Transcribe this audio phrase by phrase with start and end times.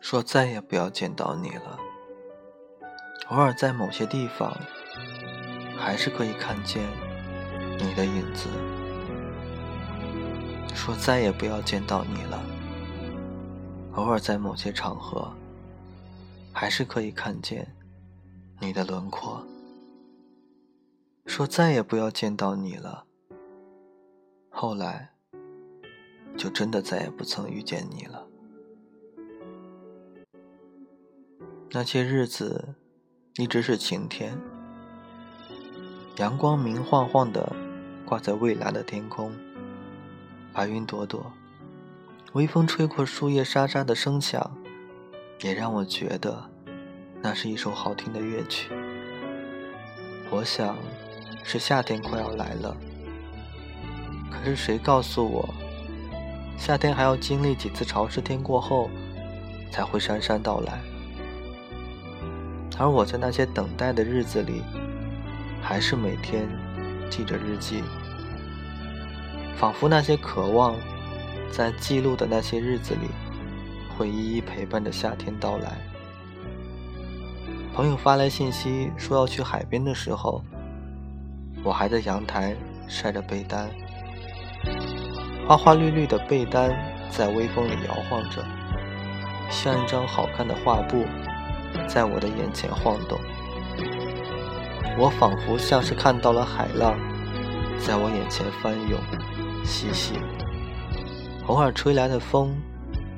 [0.00, 1.78] 说再也不要见到你了。
[3.28, 4.56] 偶尔在某些地方，
[5.76, 6.82] 还是可以看见
[7.78, 8.48] 你的影子。
[10.74, 12.42] 说再也不要见到你了。
[13.94, 15.30] 偶尔在某些场合，
[16.52, 17.74] 还是可以看见
[18.60, 19.44] 你的轮廓。
[21.26, 23.04] 说再也不要见到你了。
[24.48, 25.10] 后来，
[26.36, 28.27] 就真的再也不曾遇见你了。
[31.70, 32.74] 那些日子，
[33.36, 34.40] 一直是晴天，
[36.16, 37.54] 阳光明晃晃的
[38.06, 39.30] 挂在蔚蓝的天空，
[40.50, 41.30] 白云朵朵，
[42.32, 44.56] 微风吹过树叶沙沙的声响，
[45.42, 46.50] 也让我觉得
[47.20, 48.72] 那是一首好听的乐曲。
[50.30, 50.74] 我想，
[51.44, 52.74] 是夏天快要来了。
[54.30, 55.54] 可是谁告诉我，
[56.56, 58.88] 夏天还要经历几次潮湿天过后，
[59.70, 60.80] 才会姗姗到来？
[62.78, 64.62] 而我在那些等待的日子里，
[65.60, 66.48] 还是每天
[67.10, 67.82] 记着日记，
[69.56, 70.76] 仿佛那些渴望
[71.50, 73.08] 在记录的那些日子里，
[73.96, 75.76] 会一一陪伴着夏天到来。
[77.74, 80.42] 朋友发来信息说要去海边的时候，
[81.64, 82.56] 我还在阳台
[82.86, 83.68] 晒着被单。
[85.48, 86.70] 花花绿绿的被单
[87.10, 88.44] 在微风里摇晃着，
[89.50, 91.04] 像一张好看的画布，
[91.86, 93.18] 在我的眼前晃动。
[94.98, 96.98] 我仿佛像是看到了海浪，
[97.78, 98.98] 在我眼前翻涌、
[99.64, 100.14] 嬉戏。
[101.46, 102.56] 偶尔吹来的风，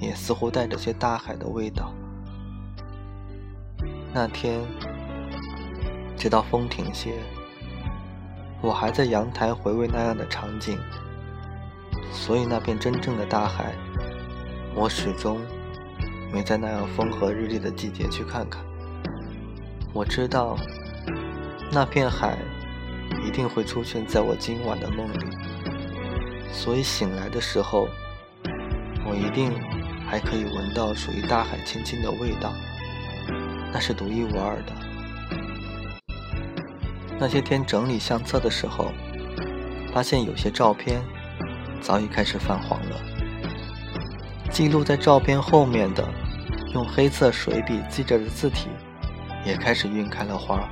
[0.00, 1.92] 也似乎带着些大海的味道。
[4.12, 4.60] 那天，
[6.16, 7.12] 直到风停歇，
[8.62, 10.78] 我还在阳台回味那样的场景。
[12.10, 13.74] 所以那片真正的大海，
[14.74, 15.38] 我始终
[16.36, 18.62] 没在那样风和日丽的季节去看看。
[19.94, 20.54] 我知道，
[21.72, 22.36] 那片海
[23.26, 25.18] 一定会出现在我今晚的梦里。
[26.52, 27.88] 所以醒来的时候，
[29.06, 29.50] 我一定
[30.06, 32.52] 还可以闻到属于大海青青的味道，
[33.72, 34.74] 那是独一无二的。
[37.18, 38.92] 那些天整理相册的时候，
[39.90, 41.00] 发现有些照片。
[41.80, 42.96] 早已开始泛黄了。
[44.50, 46.08] 记录在照片后面的，
[46.76, 48.68] 用黑色水笔记着的字体，
[49.46, 50.68] 也开始晕开了花，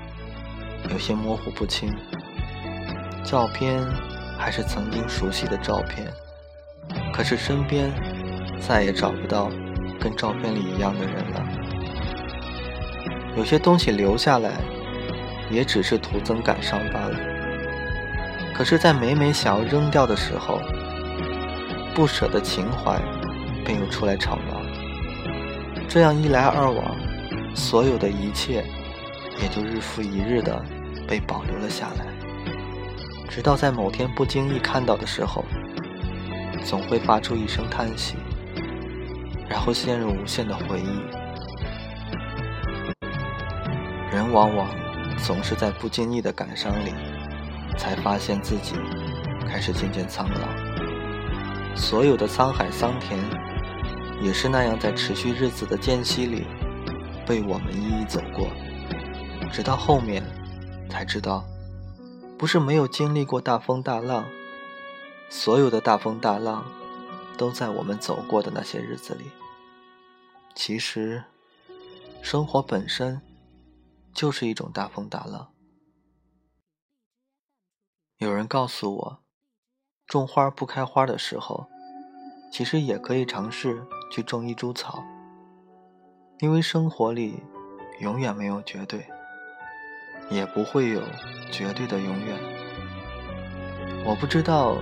[0.90, 1.90] 有些模糊不清。
[3.24, 3.82] 照片
[4.38, 6.12] 还是曾经熟悉的照片，
[7.10, 7.90] 可是身边
[8.60, 9.48] 再也找不到
[9.98, 11.42] 跟照片里一样的人了。
[13.34, 14.50] 有些东西留下来，
[15.50, 17.18] 也只是徒增感伤罢了。
[18.54, 20.60] 可是，在每每想要扔掉的时候，
[21.94, 23.00] 不舍的情怀
[23.64, 24.60] 便又出来吵闹，
[25.88, 26.96] 这样一来二往，
[27.54, 28.64] 所有的一切
[29.40, 30.60] 也就日复一日的
[31.06, 32.06] 被保留了下来，
[33.28, 35.44] 直到在某天不经意看到的时候，
[36.64, 38.16] 总会发出一声叹息，
[39.48, 41.00] 然后陷入无限的回忆。
[44.10, 44.68] 人往往
[45.18, 46.92] 总是在不经意的感伤里，
[47.76, 48.74] 才发现自己
[49.48, 51.76] 开始渐渐苍老。
[51.76, 53.18] 所有的沧海桑田，
[54.24, 56.46] 也是那样在持续日子的间隙里，
[57.26, 58.48] 被我们一一走过，
[59.52, 60.24] 直到后面
[60.88, 61.44] 才知道，
[62.38, 64.24] 不是没有经历过大风大浪，
[65.28, 66.64] 所有的大风大浪，
[67.36, 69.26] 都在我们走过的那些日子里。
[70.54, 71.24] 其实，
[72.22, 73.20] 生活本身
[74.14, 75.52] 就是一种大风大浪。
[78.16, 79.20] 有人告诉我。
[80.06, 81.66] 种花不开花的时候，
[82.52, 85.02] 其实也可以尝试去种一株草，
[86.40, 87.42] 因为生活里
[88.00, 89.06] 永远没有绝对，
[90.30, 91.00] 也不会有
[91.50, 92.38] 绝对的永远。
[94.06, 94.76] 我不知道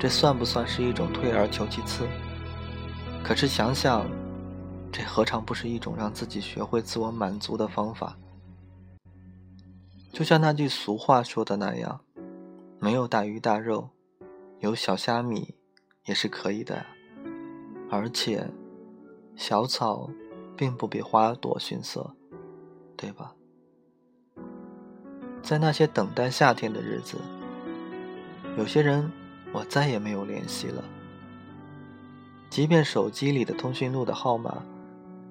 [0.00, 2.06] 这算不算是一种退而求其次，
[3.22, 4.06] 可是想想，
[4.90, 8.16] 这何尝不是一种让自己学会自我满足的方法？
[10.12, 12.00] 就像那句俗话说的那样，
[12.78, 13.90] 没有大鱼大肉。
[14.60, 15.56] 有小虾米
[16.04, 16.86] 也是可以的，
[17.90, 18.48] 而且
[19.36, 20.08] 小草
[20.56, 22.14] 并不比花朵逊色，
[22.96, 23.32] 对吧？
[25.42, 27.18] 在那些等待夏天的日子，
[28.56, 29.10] 有些人
[29.52, 30.84] 我再也没有联系了。
[32.48, 34.62] 即便手机里的通讯录的号码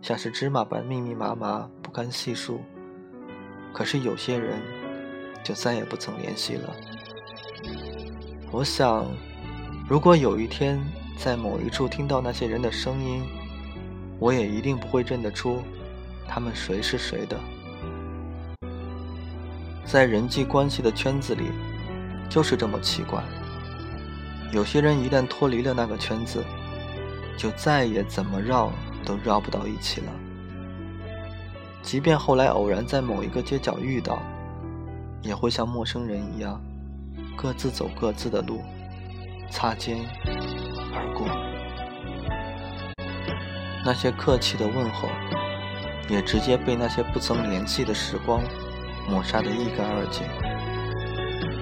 [0.01, 2.59] 像是芝麻般密密麻麻不堪细数，
[3.71, 4.59] 可是有些人
[5.43, 6.75] 就再也不曾联系了。
[8.51, 9.05] 我想，
[9.87, 10.83] 如果有一天
[11.17, 13.23] 在某一处听到那些人的声音，
[14.21, 15.63] 我也一定不会认得出
[16.27, 17.39] 他们谁是谁的。
[19.83, 21.45] 在人际关系的圈子里，
[22.29, 23.23] 就是这么奇怪。
[24.53, 26.45] 有些人一旦脱离了那个圈子，
[27.35, 28.71] 就再也怎么绕
[29.03, 30.07] 都绕不到一起了。
[31.81, 34.21] 即便后来偶然在某一个街角遇到，
[35.23, 36.61] 也会像陌生人一样，
[37.35, 38.61] 各自走各自的路，
[39.49, 39.97] 擦肩
[40.93, 41.50] 而过。
[43.83, 45.09] 那些客气的问候，
[46.09, 48.41] 也直接被那些不曾联系的时光
[49.09, 50.23] 抹杀得一干二净。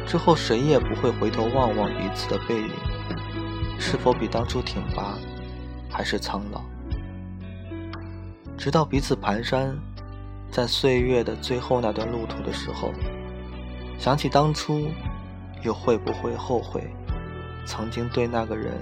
[0.06, 2.71] 之后谁也不会回头望望彼此的背影，
[3.80, 5.18] 是否比当初挺拔，
[5.89, 6.62] 还是苍老？
[8.57, 9.74] 直到彼此蹒跚。
[10.51, 12.92] 在岁月的最后那段路途的时候，
[14.00, 14.89] 想起当初，
[15.62, 16.92] 又会不会后悔，
[17.66, 18.74] 曾经对那个人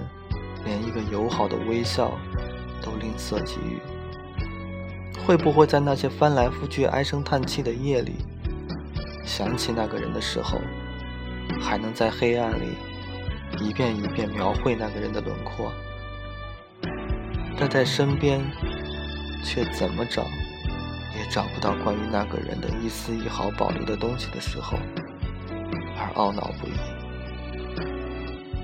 [0.64, 2.10] 连一个友好的微笑
[2.82, 3.80] 都吝啬给予？
[5.26, 8.12] 会不会在那些翻来覆去唉声叹气的夜里，
[9.24, 10.58] 想起那个人的时候，
[11.60, 12.76] 还能在黑暗里
[13.60, 15.72] 一遍一遍描绘那个人的轮廓？
[17.58, 18.40] 但在身边，
[19.44, 20.24] 却怎么找？
[21.16, 24.78] 也找不到关于那个人的一丝一毫保留的东西的时候，
[25.96, 26.72] 而懊恼不已。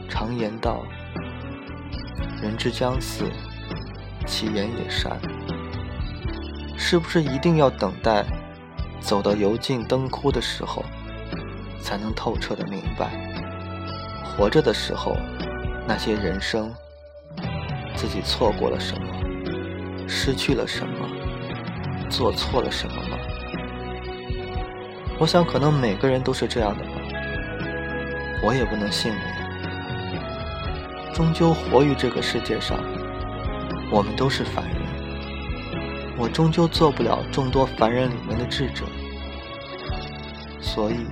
[0.09, 0.85] 常言道
[2.41, 3.25] ：“人之将死，
[4.27, 5.19] 其言也善。”
[6.77, 8.25] 是不是一定要等待
[9.01, 10.85] 走到油尽灯枯的时候，
[11.81, 13.11] 才能透彻的明白，
[14.23, 15.17] 活着的时候
[15.87, 16.75] 那些人生，
[17.95, 19.07] 自己错过了什么，
[20.09, 21.09] 失去了什么？
[22.11, 23.17] 做错了什么吗？
[25.19, 26.91] 我想，可能每个人都是这样的吧。
[28.43, 29.23] 我也不能幸免。
[31.15, 32.79] 终究活于这个世界上，
[33.95, 34.75] 我们都是凡人。
[36.19, 38.85] 我终究做不了众多凡人里面的智者，
[40.61, 41.07] 所以，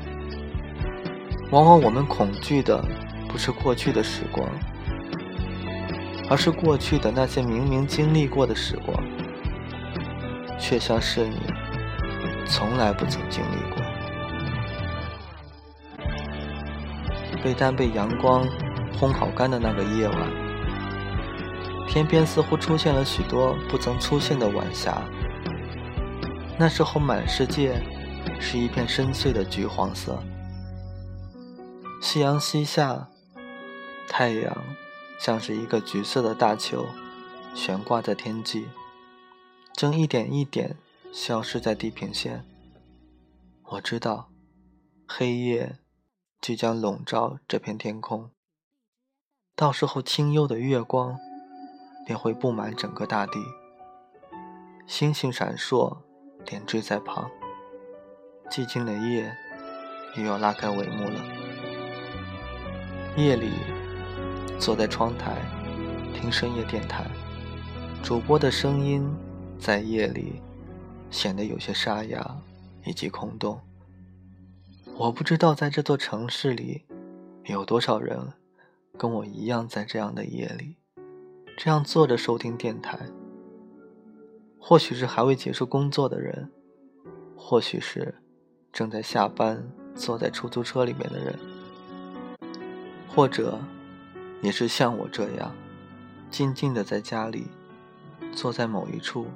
[1.53, 2.85] 往往我们恐惧的
[3.29, 4.45] 不是过去的时光，
[6.29, 9.01] 而是过去的那些明明经历过的时光。
[10.59, 11.37] 却像是你
[12.47, 13.83] 从来不曾经历过。
[17.43, 18.45] 被单被阳光
[18.99, 20.17] 烘烤干的那个夜晚，
[21.93, 25.07] 天边似乎出现了许多不曾出现的晚霞。
[26.59, 27.83] 那时候，满世界
[28.41, 30.19] 是一片深邃的橘黄色。
[32.01, 33.11] 夕阳西下，
[34.09, 34.57] 太阳
[35.21, 36.87] 像是一个橘色的大球，
[37.55, 38.69] 悬挂在天际。
[39.75, 40.79] 正一点一点
[41.13, 42.43] 消失在地平线。
[43.65, 44.31] 我知道，
[45.07, 45.77] 黑夜
[46.41, 48.31] 即将笼罩这片天空。
[49.55, 51.19] 到时候，清幽的月光
[52.07, 53.41] 便会布满整个大地。
[54.87, 55.97] 星星闪烁，
[56.45, 57.31] 点缀在旁。
[58.51, 59.35] 寂静的夜
[60.17, 61.21] 又要拉开帷幕了。
[63.17, 63.51] 夜里，
[64.59, 65.37] 坐在窗台
[66.15, 67.07] 听深夜电台，
[68.03, 69.09] 主播的声音。
[69.59, 70.43] 在夜里，
[71.09, 72.37] 显得有些沙哑
[72.85, 73.61] 以及空洞。
[74.97, 76.85] 我不知道在这座城市里，
[77.45, 78.33] 有多少人
[78.99, 80.79] 跟我一样，在这样的夜里，
[81.57, 82.99] 这样坐着收听电台。
[84.59, 86.51] 或许是还未结束工作的人，
[87.37, 88.15] 或许是
[88.73, 89.63] 正在下班
[89.95, 91.39] 坐在出租车里面的人，
[93.09, 93.59] 或者
[94.41, 95.55] 也是像我这样，
[96.31, 97.49] 静静的在家里，
[98.33, 99.27] 坐在某一处。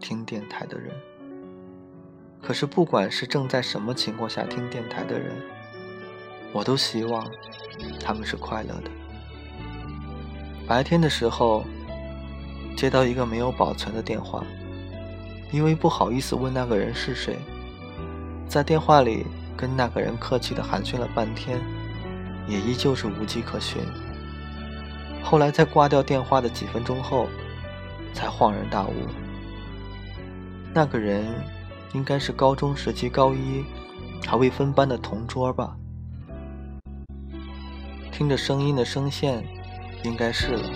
[0.00, 0.94] 听电台的人，
[2.40, 5.34] 可是不管是正在什么情况下听电台的人，
[6.52, 7.28] 我都希望
[7.98, 8.90] 他们是快乐的。
[10.68, 11.64] 白天的时候，
[12.76, 14.44] 接到一个没有保存的电话，
[15.50, 17.38] 因为不好意思问那个人是谁，
[18.46, 19.24] 在电话里
[19.56, 21.58] 跟那个人客气的寒暄了半天，
[22.46, 23.80] 也依旧是无迹可寻。
[25.22, 27.26] 后来在挂掉电话的几分钟后，
[28.12, 28.92] 才恍然大悟。
[30.74, 31.24] 那个人
[31.94, 33.64] 应该是高中时期高一
[34.26, 35.74] 还未分班的同桌吧？
[38.12, 39.42] 听着声音的声线，
[40.04, 40.70] 应该是了。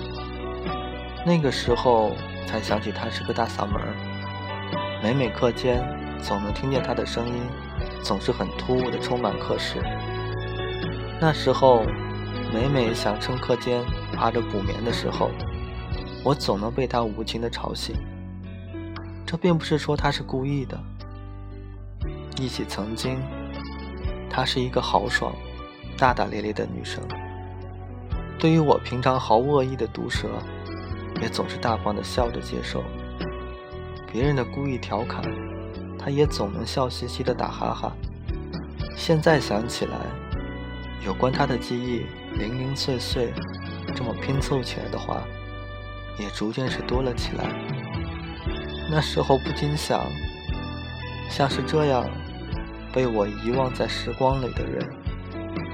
[1.25, 2.13] 那个时候
[2.47, 3.81] 才想起他是个大嗓门
[5.03, 5.83] 每每课间
[6.21, 7.35] 总能听见他的声音，
[8.03, 9.81] 总是很突兀的充满课室。
[11.21, 11.85] 那时候
[12.53, 15.31] 每每想趁课间趴着补眠的时候，
[16.25, 17.97] 我总能被他无情的吵醒。
[19.25, 20.79] 这并不是说她是故意的。
[22.39, 23.21] 忆起曾经，
[24.29, 25.33] 她是一个豪爽、
[25.97, 27.03] 大大咧咧的女生。
[28.43, 30.29] 对于我平常毫无恶意的毒舌，
[31.23, 32.83] 也总是大方的笑着接受，
[34.11, 35.23] 别人的故意调侃，
[35.97, 37.93] 他也总能笑嘻嘻的打哈哈。
[38.97, 39.93] 现在想起来，
[41.07, 42.05] 有关他的记忆
[42.37, 43.33] 零零碎碎，
[43.95, 45.23] 这么拼凑起来的话，
[46.19, 47.45] 也逐渐是多了起来。
[48.91, 50.01] 那时候不禁想，
[51.31, 52.11] 像是这样
[52.93, 54.85] 被我遗忘在时光里的人，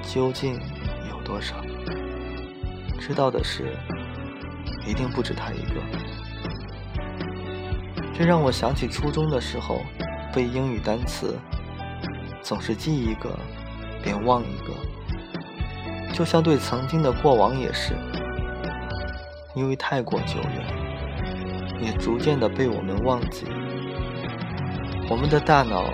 [0.03, 0.53] 究竟
[1.09, 1.57] 有多少？
[2.99, 3.75] 知道的是，
[4.87, 5.81] 一定不止他一个。
[8.13, 9.81] 这让我想起初中的时候，
[10.35, 11.39] 背英语单词。
[12.41, 13.39] 总是记一个，
[14.03, 14.73] 便忘一个，
[16.15, 17.93] 就像对曾经的过往也是，
[19.55, 23.45] 因为太过久远，也逐渐的被我们忘记。
[25.11, 25.85] 我们的大脑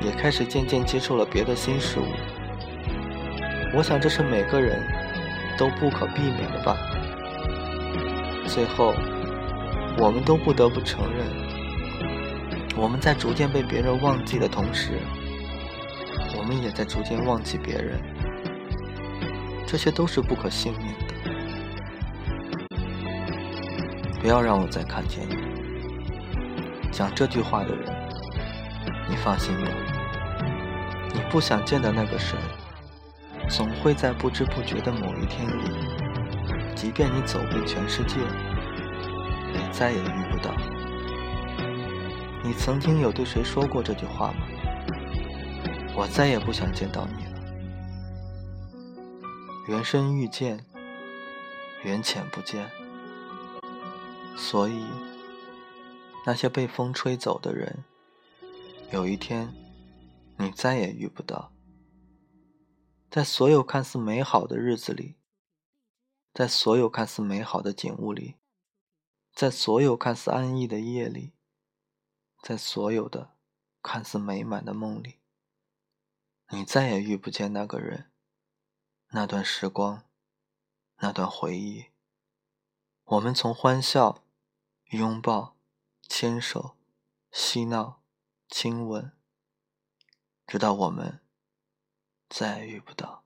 [0.00, 2.06] 也开始渐渐接受了别的新事物。
[3.74, 4.82] 我想这是每个人
[5.58, 6.76] 都不可避免的吧。
[8.46, 8.92] 最后，
[9.98, 11.26] 我们都不得不承认，
[12.76, 14.98] 我们在逐渐被别人忘记的同时。
[16.36, 18.00] 我们也在逐渐忘记别人，
[19.66, 21.14] 这些都是不可幸免的。
[24.20, 25.36] 不要让我再看见你。
[26.90, 27.88] 讲这句话的人，
[29.08, 29.70] 你放心吧，
[31.14, 32.36] 你不想见的那个谁，
[33.54, 35.70] 总会在不知不觉的某一天里，
[36.74, 38.16] 即便你走遍全世界，
[39.52, 40.54] 也再也遇不到。
[42.42, 44.46] 你曾经有对谁说过这句话吗？
[45.94, 47.32] 我再也不想见到你了。
[49.68, 50.64] 缘深遇见，
[51.82, 52.66] 缘浅不见。
[54.34, 54.82] 所以，
[56.24, 57.84] 那些被风吹走的人，
[58.90, 59.52] 有一天，
[60.38, 61.52] 你再也遇不到。
[63.12, 65.16] 在所有看似美好的日子里，
[66.32, 68.36] 在所有看似美好的景物里，
[69.34, 71.34] 在所有看似安逸的夜里，
[72.42, 73.36] 在所有的
[73.82, 75.18] 看似美满的梦里。
[76.48, 78.10] 你再也遇不见那个人，
[79.08, 80.04] 那段时光，
[80.96, 81.88] 那段回忆。
[83.04, 84.24] 我们从欢笑、
[84.86, 85.58] 拥抱、
[86.08, 86.78] 牵手、
[87.30, 88.00] 嬉闹、
[88.48, 89.12] 亲吻，
[90.46, 91.21] 直到我们
[92.34, 93.22] 再也遇不到。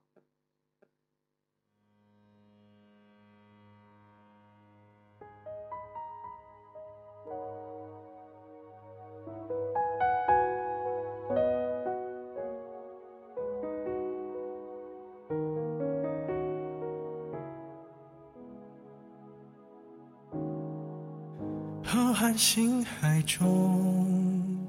[21.83, 24.67] 浩瀚星海中，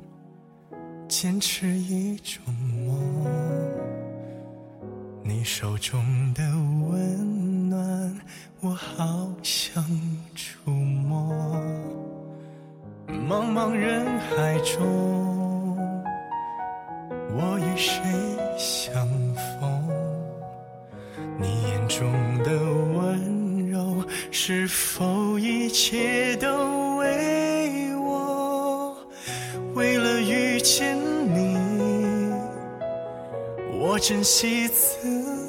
[1.09, 3.08] 坚持一种梦。
[5.39, 6.03] 你手中
[6.35, 6.43] 的
[6.91, 8.21] 温暖，
[8.61, 9.85] 我好想
[10.35, 11.33] 触摸。
[13.07, 15.77] 茫茫人海中，
[17.37, 18.03] 我与谁
[18.59, 19.07] 相
[19.61, 19.89] 逢？
[21.39, 22.51] 你眼中的
[22.99, 28.97] 温柔，是否一切都为我？
[29.77, 30.59] 为了遇？
[30.61, 31.57] 见你，
[33.81, 34.67] 我珍惜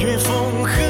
[0.00, 0.89] 越风和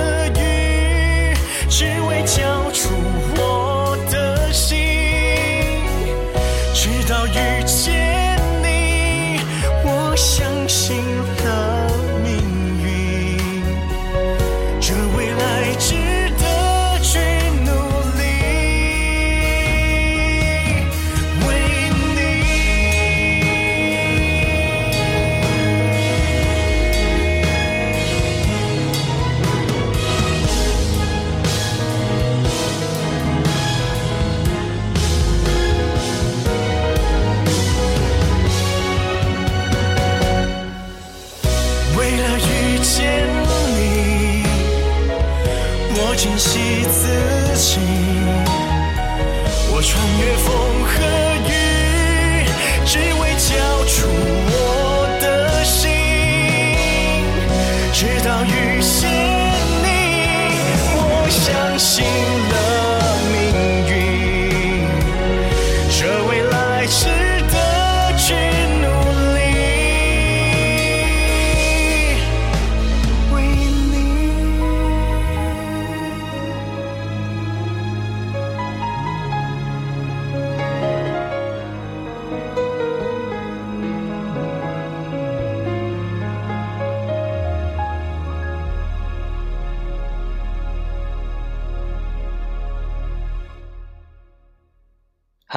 [46.11, 46.59] 我珍惜
[46.91, 47.07] 自
[47.55, 47.79] 己。
[49.73, 50.51] 我穿越风
[50.91, 50.91] 和
[51.47, 51.51] 雨，
[52.85, 53.47] 只为交
[53.87, 53.95] 出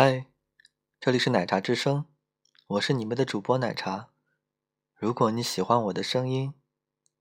[0.06, 0.26] 嗨，
[1.00, 2.04] 这里是奶茶之声，
[2.68, 4.10] 我是你们的主播奶茶。
[4.96, 6.54] 如果你喜欢我的声音，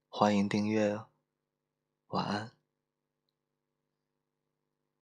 [0.08, 1.06] 欢迎订阅哦。
[2.08, 2.50] 晚安。